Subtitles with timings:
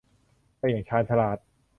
[0.57, 1.37] ได้อย่างชาญฉลาด